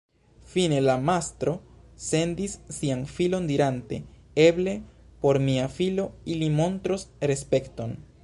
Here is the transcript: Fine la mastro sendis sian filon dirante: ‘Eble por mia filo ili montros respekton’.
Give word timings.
Fine 0.51 0.77
la 0.83 0.93
mastro 1.09 1.51
sendis 2.05 2.55
sian 2.77 3.03
filon 3.17 3.45
dirante: 3.51 4.01
‘Eble 4.47 4.73
por 5.27 5.41
mia 5.51 5.69
filo 5.77 6.07
ili 6.37 6.49
montros 6.61 7.07
respekton’. 7.33 7.95